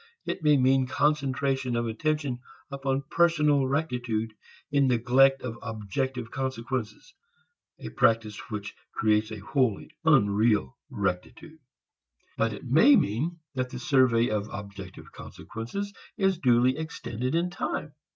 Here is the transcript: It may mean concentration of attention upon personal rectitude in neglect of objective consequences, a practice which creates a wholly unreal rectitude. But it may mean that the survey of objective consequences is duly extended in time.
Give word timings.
It 0.25 0.41
may 0.41 0.57
mean 0.57 0.87
concentration 0.87 1.75
of 1.75 1.85
attention 1.85 2.39
upon 2.71 3.03
personal 3.11 3.67
rectitude 3.67 4.33
in 4.71 4.87
neglect 4.87 5.43
of 5.43 5.59
objective 5.61 6.31
consequences, 6.31 7.13
a 7.77 7.89
practice 7.89 8.39
which 8.49 8.73
creates 8.95 9.31
a 9.31 9.37
wholly 9.37 9.91
unreal 10.03 10.75
rectitude. 10.89 11.59
But 12.35 12.51
it 12.51 12.63
may 12.65 12.95
mean 12.95 13.41
that 13.53 13.69
the 13.69 13.77
survey 13.77 14.27
of 14.31 14.49
objective 14.51 15.11
consequences 15.11 15.93
is 16.17 16.39
duly 16.39 16.77
extended 16.79 17.35
in 17.35 17.51
time. 17.51 17.93